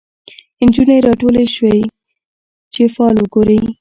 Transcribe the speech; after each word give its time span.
نجونې 0.65 0.97
راټولي 1.07 1.45
شوی 1.55 1.79
چي 2.73 2.83
فال 2.95 3.15
وګوري 3.19 3.59